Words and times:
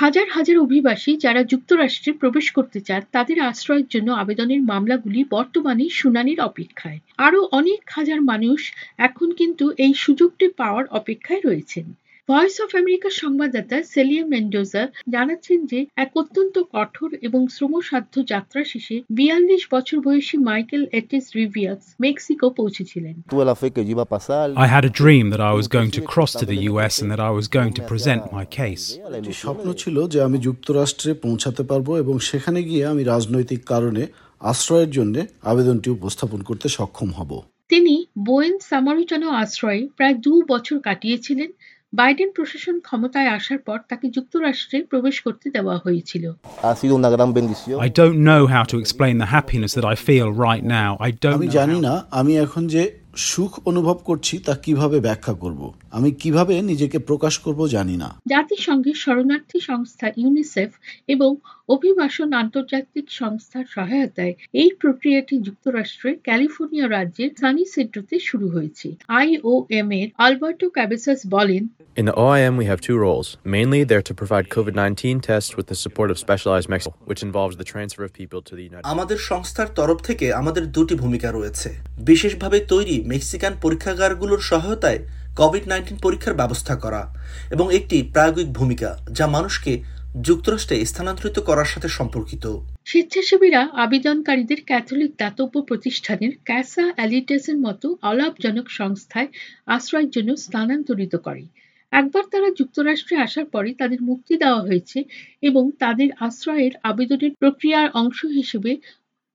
হাজার 0.00 0.28
হাজার 0.30 0.56
অভিবাসী 0.58 1.12
যারা 1.16 1.42
যুক্তরাষ্ট্রে 1.44 2.10
প্রবেশ 2.12 2.46
করতে 2.50 2.78
চান, 2.80 3.02
তাদের 3.12 3.38
আশ্রয়ের 3.40 3.88
জন্য 3.90 4.08
আবেদনের 4.12 4.60
মামলাগুলি 4.62 5.20
বর্তমানে 5.30 5.84
শুনানির 5.90 6.40
অপেক্ষায়। 6.40 7.00
আরও 7.18 7.40
অনেক 7.52 7.80
হাজার 7.90 8.20
মানুষ 8.22 8.60
এখন 8.98 9.28
কিন্তু 9.34 9.64
এই 9.76 9.92
সুযোগটি 9.94 10.46
পাওয়ার 10.56 10.84
অপেক্ষায় 10.90 11.42
রয়েছেন। 11.44 11.86
ভয়েস 12.30 12.56
অফ 12.64 12.70
আমেরিকার 12.76 13.14
সংবাদদাতা 13.22 13.78
সেলিয়া 13.82 14.24
মেন্ডোজা 14.32 14.82
জানাচ্ছেন 15.14 15.58
যে 15.70 15.80
এক 16.04 16.10
অত্যন্ত 16.22 16.56
কঠোর 16.74 17.10
এবং 17.22 17.40
শ্রমসাধ্য 17.56 18.14
যাত্রা 18.32 18.62
শেষে 18.64 18.96
বিয়াল্লিশ 19.18 19.62
বছর 19.74 19.98
বয়সী 20.06 20.36
মাইকেল 20.50 20.82
এটিস 20.92 21.26
রিভিয়াস 21.36 21.82
মেক্সিকো 22.00 22.46
পৌঁছেছিলেন। 22.50 23.16
I 24.66 24.68
had 24.76 24.84
a 24.92 24.94
dream 25.02 25.24
that 25.32 25.42
I 25.50 25.52
was 25.60 25.68
going 25.76 25.90
to 25.98 26.02
cross 26.12 26.32
to 26.40 26.46
the 26.52 26.58
US 26.72 26.94
and 27.00 27.08
that 27.12 27.22
I 27.30 27.32
was 27.40 27.46
going 27.56 27.72
to 27.78 27.82
present 27.92 28.22
my 28.38 28.46
case. 28.60 28.84
স্বপ্ন 29.42 29.66
ছিল 29.72 29.96
যে 30.12 30.18
আমি 30.26 30.38
যুক্তরাষ্ট্রে 30.38 31.12
পৌঁছাতে 31.24 31.62
পারব 31.62 31.88
এবং 32.02 32.14
সেখানে 32.28 32.60
গিয়ে 32.62 32.82
আমি 32.92 33.02
রাজনৈতিক 33.04 33.60
কারণে 33.72 34.02
আশ্রয়ের 34.50 34.90
জন্য 34.90 35.14
আবেদনটি 35.52 35.88
উপস্থাপন 35.98 36.40
করতে 36.48 36.66
সক্ষম 36.76 37.10
হব। 37.18 37.30
তিনি 37.68 37.94
বোয়েন 38.18 38.54
সামারিটানো 38.70 39.28
আশ্রয়ে 39.42 39.82
প্রায় 39.96 40.14
দু 40.26 40.32
বছর 40.48 40.76
কাটিয়েছিলেন। 40.78 41.50
বাইডেন 41.94 42.30
প্রশাসন 42.32 42.80
ক্ষমতায় 42.80 43.28
আসার 43.28 43.58
পর 43.58 43.78
তাকে 43.88 44.08
যুক্তরাষ্ট্রে 44.08 44.82
প্রবেশ 44.82 45.20
করতে 45.20 45.50
দেওয়া 45.50 45.80
হয়েছিল। 45.84 46.32
আমি 51.34 51.48
জানি 51.48 51.80
না 51.80 52.06
আমি 52.10 52.38
এখন 52.38 52.66
যে 52.66 52.99
সুখ 53.14 53.52
অনুভব 53.66 53.96
করছি 54.04 54.34
তা 54.38 54.54
কীভাবে 54.64 54.98
ব্যাখ্যা 55.00 55.34
করব 55.34 55.60
আমি 55.90 56.10
কীভাবে 56.12 56.54
নিজেকে 56.62 56.98
প্রকাশ 57.00 57.34
করব 57.38 57.60
জানি 57.66 57.96
না 57.96 58.08
জাতিসংঘের 58.26 58.96
শরণার্থী 58.96 59.58
সংস্থা 59.60 60.06
ইউনিসেফ 60.16 60.70
এবং 61.08 61.30
অভিবাসন 61.68 62.28
আন্তর্জাতিক 62.32 63.06
সংস্থার 63.10 63.66
সহায়তায় 63.66 64.34
এই 64.54 64.70
প্রক্রিয়াটি 64.80 65.34
যুক্তরাষ্ট্রের 65.38 66.16
ক্যালিফোর্নিয়া 66.24 66.86
রাজ্যের 66.88 67.30
সানি 67.40 67.64
সেন্ট্রোতে 67.74 68.16
শুরু 68.20 68.46
হয়েছে 68.48 68.88
আইওএম 69.20 69.90
এর 69.92 70.08
আলবার্টো 70.18 70.66
ক্যাবেসাস 70.70 71.20
বলেন 71.26 71.62
In 71.96 72.06
the 72.06 72.12
OIM, 72.12 72.56
we 72.56 72.66
have 72.66 72.80
two 72.80 72.96
roles. 72.96 73.36
Mainly, 73.46 73.80
they're 73.82 74.00
to 74.02 74.14
provide 74.14 74.48
COVID 74.48 74.74
19 74.74 75.20
tests 75.20 75.56
with 75.56 75.66
the 75.66 75.74
support 75.74 76.08
of 76.10 76.18
Specialized 76.18 76.68
Mexico, 76.68 76.96
which 77.04 77.22
involves 77.22 77.56
the 77.56 77.64
transfer 77.64 78.04
of 78.04 78.12
people 78.12 78.40
to 78.42 78.52
the 78.54 78.62
United 78.62 78.82
States. 78.82 78.92
আমাদের 78.94 79.18
সংস্থার 79.30 79.68
তরফ 79.74 79.98
থেকে 80.00 80.26
আমাদের 80.32 80.64
দুটি 80.72 80.94
ভূমিকা 80.94 81.28
রয়েছে 81.30 81.68
বিশেষভাবে 82.00 82.58
তৈরি 82.72 82.96
মেক্সিকান 83.10 83.52
পরীক্ষাগারগুলোর 83.62 84.42
সহায়তায় 84.50 85.00
কোভিড 85.36 85.64
নাইন্টিন 85.68 85.98
পরীক্ষার 86.00 86.34
ব্যবস্থা 86.34 86.74
করা 86.76 87.02
এবং 87.50 87.66
একটি 87.72 87.96
প্রায়োগিক 88.12 88.48
ভূমিকা 88.52 88.90
যা 89.10 89.26
মানুষকে 89.26 89.72
যুক্তরাষ্ট্রে 90.18 90.76
স্থানান্তরিত 90.84 91.36
করার 91.40 91.68
সাথে 91.72 91.88
সম্পর্কিত। 91.88 92.44
স্বেচ্ছাসেবীরা 92.86 93.62
আবেদনকারীদের 93.76 94.60
ক্যাথলিক 94.64 95.10
দাতব্য 95.18 95.54
প্রতিষ্ঠানের 95.62 96.32
ক্যাসা 96.44 96.84
অ্যালিটেসের 96.96 97.58
মতো 97.58 97.86
অলাভজনক 98.02 98.66
সংস্থায় 98.70 99.28
আশ্রয়ের 99.66 100.10
জন্য 100.10 100.30
স্থানান্তরিত 100.36 101.14
করে। 101.26 101.44
একবার 101.92 102.24
তারা 102.32 102.48
যুক্তরাষ্ট্রে 102.58 103.16
আসার 103.16 103.46
পরে 103.46 103.70
তাদের 103.74 104.00
মুক্তি 104.02 104.34
দেওয়া 104.36 104.60
হয়েছে 104.60 104.98
এবং 105.42 105.64
তাদের 105.78 106.08
আশ্রয়ের 106.20 106.74
আবেদনের 106.82 107.32
প্রক্রিয়ার 107.38 107.88
অংশ 107.92 108.20
হিসেবে 108.38 108.72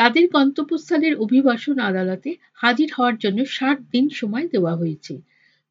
তাদের 0.00 0.24
গন্তব্যস্থলের 0.28 1.14
অভিবাসন 1.16 1.76
আদালতে 1.80 2.30
হাজির 2.54 2.88
হওয়ার 2.96 3.16
জন্য 3.18 3.38
ষাট 3.46 3.78
দিন 3.92 4.06
সময় 4.10 4.46
দেওয়া 4.48 4.74
হয়েছে। 4.76 5.14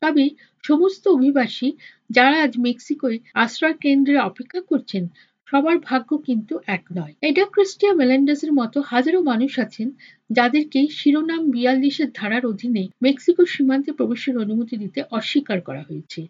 তবে 0.01 0.23
সমস্ত 0.63 1.03
অভিবাসী 1.07 1.69
যারা 2.09 2.37
আজ 2.43 2.53
মেক্সিকোয় 2.57 3.17
আশ্রয় 3.33 3.77
কেন্দ্রে 3.79 4.17
অপেক্ষা 4.19 4.61
করছেন, 4.61 5.03
সবার 5.47 5.77
ভাগ্য 5.79 6.09
কিন্তু 6.17 6.53
এক 6.67 6.83
নয়। 6.95 7.13
এটা 7.21 7.43
ক্রিস্টিয়া 7.45 7.93
মেলেন্ডাসের 7.93 8.51
মতো 8.53 8.77
হাজারো 8.81 9.19
মানুষ 9.21 9.51
আছেন 9.59 9.87
যাদেরকে 10.29 10.87
শিরোনাম 10.91 11.51
বিয়াল্লিশের 11.51 12.07
ধারার 12.15 12.45
অধীনে 12.45 12.87
মেক্সিকো 13.01 13.45
সীমান্তে 13.45 13.91
প্রবেশের 13.91 14.37
অনুমতি 14.37 14.77
দিতে 14.77 15.03
অস্বীকার 15.11 15.61
করা 15.61 15.83
হয়েছে। 15.89 16.27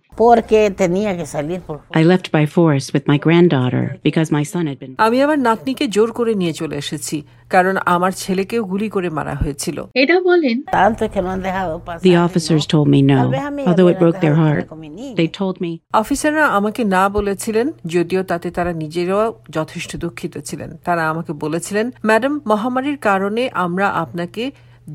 আমি 4.97 5.21
আমার 5.21 5.39
নাতনিকে 5.39 5.87
জোর 5.87 6.11
করে 6.11 6.33
নিয়ে 6.33 6.53
চলে 6.53 6.75
এসেছি 6.75 7.21
কারণ 7.49 7.77
আমার 7.85 8.11
ছেলেকেও 8.15 8.63
গুলি 8.63 8.89
করে 8.89 9.09
মারা 9.09 9.35
হয়েছিল। 9.35 9.85
এটা 9.93 10.19
বলেন 10.19 10.61
The 12.03 12.27
officers 12.27 12.67
told 15.25 15.75
অফিসাররা 15.93 16.47
আমাকে 16.47 16.83
না 16.83 17.09
বলেছিলেন 17.09 17.71
যদিও 17.85 18.23
তাতে 18.23 18.51
তারা 18.51 18.73
নিজেরাও 18.73 19.33
যথেষ্ট 19.49 19.97
দুঃখিত 19.97 20.37
ছিলেন। 20.37 20.77
তারা 20.85 21.09
আমাকে 21.09 21.33
বলেছিলেন 21.33 21.91
ম্যাডাম 22.05 22.41
মহামারীর 22.47 22.97
কারণে 22.97 23.49
আমরা 23.53 23.88
আপনাকে 24.03 24.43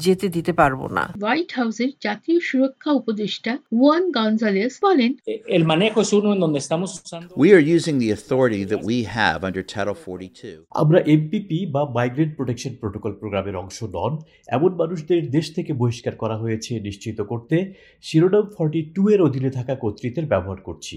যেতে 0.03 0.27
দিতে 0.29 0.53
পারব 0.53 0.81
না 0.89 1.05
হোয়াইট 1.23 1.51
হাউসের 1.53 1.91
জাতীয় 2.01 2.39
সুরক্ষা 2.41 2.91
উপদেষ্টা 2.93 3.53
ওয়ান 3.79 4.03
গনজালেস 4.11 4.75
বলেন 4.83 5.11
El 5.57 5.65
manejo 5.65 5.99
es 6.01 6.11
uno 6.13 6.29
en 6.35 6.41
donde 6.41 6.59
estamos 6.59 6.91
usando. 6.99 7.31
We 7.37 7.49
are 7.57 7.65
using 7.77 7.97
the 7.99 8.11
authority 8.11 8.63
that 8.65 8.81
we 8.83 8.99
have 9.17 9.39
under 9.49 9.63
Title 9.65 9.97
42. 10.05 10.59
আমরা 10.83 10.99
এমপিপি 11.15 11.59
বা 11.67 11.83
মাইগ্রেন্ট 11.99 12.33
প্রোটেকশন 12.39 12.73
প্রোটোকল 12.81 13.13
প্রোগ্রামের 13.13 13.57
অংশ 13.57 13.79
নন 13.97 14.13
এমন 14.49 14.71
মানুষদের 14.75 15.21
দেশ 15.31 15.47
থেকে 15.57 15.73
বহিষ্কার 15.73 16.15
করা 16.23 16.37
হয়েছে 16.39 16.73
নিশ্চিত 16.81 17.19
করতে 17.23 17.57
শিরোনাম 18.05 18.47
ফর্টি 18.57 18.81
টু 18.95 19.03
এর 19.13 19.21
অধীনে 19.21 19.51
থাকা 19.59 19.75
কর্তৃত্বের 19.75 20.27
ব্যবহার 20.27 20.61
করছি 20.69 20.97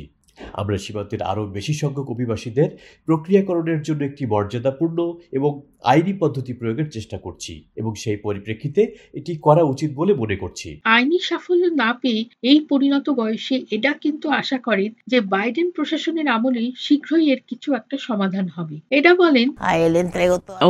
আমরা 0.57 0.78
সীমান্তের 0.78 1.22
আরও 1.22 1.44
বেশি 1.47 1.73
সংখ্যক 1.73 2.07
অভিবাসীদের 2.09 2.69
প্রক্রিয়াকরণের 3.07 3.81
জন্য 3.81 4.01
একটি 4.03 4.23
মর্যাদাপূর্ণ 4.25 4.97
এবং 5.31 5.51
আইনি 5.84 6.13
পদ্ধতি 6.13 6.53
প্রয়োগের 6.53 6.90
চেষ্টা 6.91 7.18
করছি 7.18 7.53
এবং 7.75 7.91
সেই 7.95 8.18
পরিপ্রেক্ষিতে 8.18 8.81
এটি 9.13 9.34
করা 9.38 9.63
উচিত 9.63 9.90
বলে 9.94 10.13
মনে 10.13 10.35
করছি। 10.35 10.69
আইনি 10.84 11.18
সাফল্য 11.19 11.63
না 11.73 11.90
পেয়ে 11.94 12.22
এই 12.44 12.59
পরিণত 12.69 13.07
বয়সে 13.09 13.56
এটা 13.72 13.91
কিন্তু 13.94 14.28
আশা 14.31 14.57
করেন 14.57 14.90
যে 15.07 15.18
বাইডেন 15.34 15.68
প্রশাসনের 15.72 16.28
আমলে 16.28 16.63
শীঘ্রই 16.78 17.25
এর 17.29 17.41
কিছু 17.47 17.69
একটা 17.74 17.95
সমাধান 17.97 18.45
হবে। 18.47 18.75
এটা 18.91 19.12
বলেন 19.16 19.47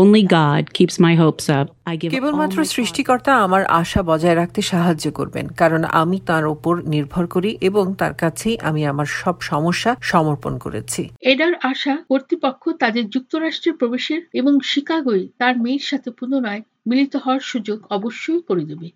only 0.01 0.23
God 0.37 0.63
keeps 0.73 0.95
my 0.99 1.13
hopes 1.15 1.45
up. 1.49 1.67
I 1.85 1.95
give 1.95 2.09
all 2.09 2.13
কেবলমাত্র 2.15 2.59
সৃষ্টিকর্তা 2.65 3.31
আমার 3.35 3.63
আশা 3.81 4.01
বজায় 4.03 4.35
রাখতে 4.35 4.59
সাহায্য 4.61 5.05
করবেন 5.11 5.45
কারণ 5.61 5.81
আমি 6.01 6.17
তার 6.25 6.45
ওপর 6.45 6.73
নির্ভর 6.85 7.25
করি 7.27 7.51
এবং 7.61 7.85
তার 7.93 8.13
কাছেই 8.13 8.55
আমি 8.69 8.81
আমার 8.85 9.07
সব 9.21 9.35
সমস্যা 9.41 9.76
সমর্পণ 10.01 10.53
করেছি। 10.57 11.01
এডার 11.21 11.53
আশা 11.63 11.93
কর্তৃপক্ষ 12.09 12.63
তাদের 12.79 13.03
যুক্তরাষ্ট্রে 13.09 13.71
প্রবেশের 13.71 14.21
এবং 14.33 14.53
শিকাগোয় 14.63 15.23
তার 15.37 15.53
মেয়ের 15.57 15.81
সাথে 15.81 16.09
পুনরায় 16.11 16.61
মিলিত 16.87 17.13
হওয়ার 17.15 17.41
সুযোগ 17.41 17.77
অবশ্যই 17.89 18.41
করে 18.47 18.63
দেবে। 18.65 18.87